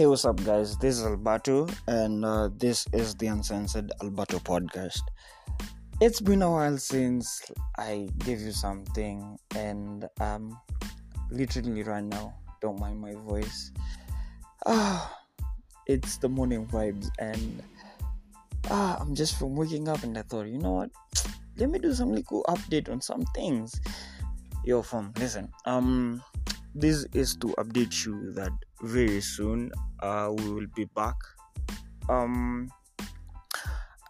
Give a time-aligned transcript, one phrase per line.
[0.00, 0.78] Hey, what's up, guys?
[0.78, 5.02] This is Albato, and uh, this is the Uncensored Albato podcast.
[6.00, 7.42] It's been a while since
[7.76, 10.58] I gave you something, and um,
[11.30, 12.32] literally right now,
[12.62, 13.72] don't mind my voice.
[14.64, 15.20] Ah,
[15.86, 17.62] it's the morning vibes, and
[18.70, 20.90] ah, I'm just from waking up, and I thought, you know what?
[21.58, 23.78] Let me do some little update on some things.
[24.64, 25.52] Yo, fam, listen.
[25.66, 26.22] Um,
[26.74, 29.70] this is to update you that very soon
[30.00, 31.16] uh, we will be back.
[32.08, 32.68] Um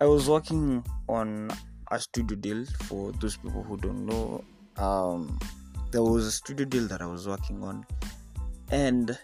[0.00, 1.50] i was working on
[1.90, 4.44] a studio deal for those people who don't know.
[4.76, 5.38] Um
[5.90, 7.84] there was a studio deal that i was working on
[8.70, 9.18] and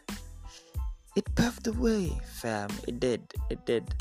[1.14, 2.68] it paved the way fam.
[2.86, 3.94] It did it did.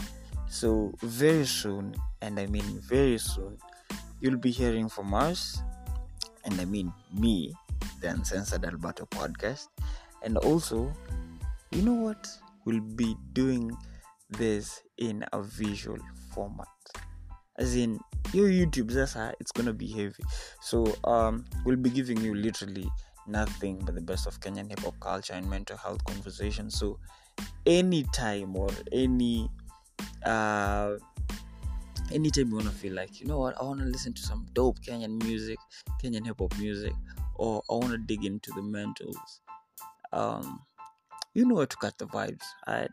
[0.50, 3.58] So very soon and i mean very soon
[4.20, 5.62] you'll be hearing from us
[6.44, 7.54] and i mean me
[8.02, 9.68] the Uncensored Albato podcast.
[10.24, 10.94] And also,
[11.76, 12.28] you know what?
[12.66, 13.72] We'll be doing
[14.30, 16.00] this in a visual
[16.34, 16.68] format.
[17.58, 18.00] As in,
[18.34, 20.24] your YouTube, that's how it's gonna be heavy.
[20.62, 22.90] So, um, we'll be giving you literally
[23.28, 26.78] nothing but the best of Kenyan hip hop culture and mental health conversations.
[26.78, 27.00] So,
[27.66, 29.50] anytime or any
[30.26, 30.98] uh
[32.12, 34.46] anytime you want to feel like you know what i want to listen to some
[34.54, 35.58] dope kenyan music
[36.02, 36.94] kenyan hip hop music
[37.36, 39.40] or I want to dig into the mentals,
[40.14, 40.62] um,
[41.36, 42.90] you know where to catch the vibes, right?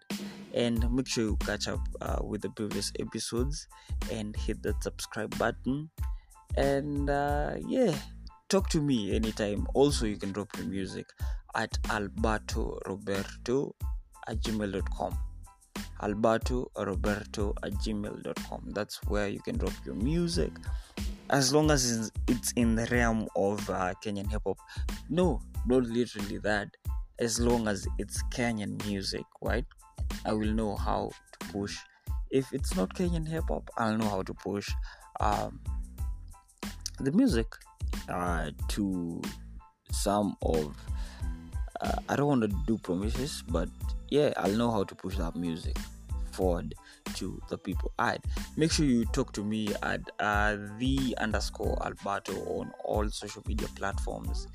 [0.52, 3.68] And make sure you catch up uh, with the previous episodes
[4.10, 5.88] and hit that subscribe button.
[6.56, 7.94] And uh, yeah,
[8.48, 9.66] talk to me anytime.
[9.74, 11.06] Also, you can drop your music
[11.54, 13.74] at alberto roberto
[14.26, 15.18] at gmail.com
[16.02, 20.50] alberto roberto at gmail.com that's where you can drop your music
[21.30, 24.58] as long as it's in the realm of uh, kenyan hip hop
[25.10, 26.68] no not literally that
[27.18, 29.67] as long as it's kenyan music right?
[30.24, 31.78] I will know how to push.
[32.30, 34.68] If it's not kenyan hip hop i'll know how to push
[35.20, 35.61] um,
[36.98, 37.46] the music
[38.08, 39.20] uh, to
[39.90, 40.74] some of
[41.80, 43.68] uh, i don't want to do promises but
[44.08, 45.77] yeah i'll know how to push that music
[46.33, 46.74] forward
[47.14, 47.92] to the people.
[48.00, 48.24] Alright,
[48.56, 53.68] make sure you talk to me at uh, the underscore Albato on all social media
[53.77, 54.48] platforms,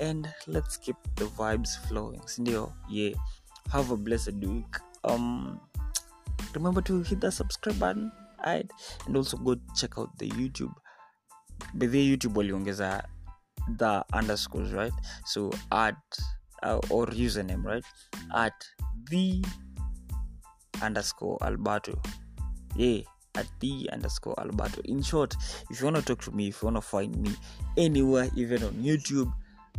[0.00, 2.20] and let's keep the vibes flowing.
[2.20, 3.12] Sindio, yeah.
[3.72, 4.76] Have a blessed week.
[5.04, 5.60] Um,
[6.54, 8.12] remember to hit that subscribe button.
[8.38, 8.70] Alright,
[9.06, 10.72] and also go check out the YouTube.
[11.74, 13.04] By the YouTube waliongeza
[13.76, 14.92] the underscores, right?
[15.24, 15.96] So at
[16.62, 17.84] uh, or username, right?
[18.34, 18.54] At
[19.10, 19.44] the
[20.82, 21.98] underscore Albato.
[22.76, 23.00] Yeah,
[23.34, 24.80] at the underscore Albato.
[24.84, 25.34] In short,
[25.70, 27.34] if you want to talk to me, if you want to find me
[27.76, 29.32] anywhere, even on YouTube,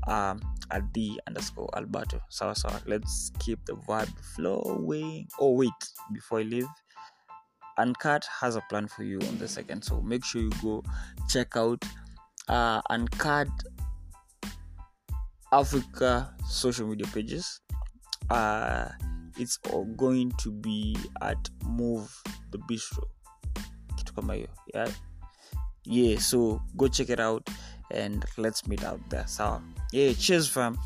[0.08, 0.42] um,
[0.72, 2.20] at the underscore Albato.
[2.30, 5.28] So, so let's keep the vibe flowing.
[5.40, 5.72] Oh, wait,
[6.14, 6.68] before I leave,
[7.78, 10.84] Uncut has a plan for you on the second, so make sure you go
[11.30, 11.84] check out
[12.48, 13.48] uh, Uncut
[15.52, 17.60] Africa social media pages.
[18.30, 18.90] Uh,
[19.38, 22.12] it's all going to be at move
[22.52, 23.04] the bistro
[23.96, 24.90] kitu kama hiyo yeah?
[25.84, 27.50] yeah so go check it out
[27.92, 29.26] and let's meet out there.
[29.28, 30.78] So, yeah cheers fam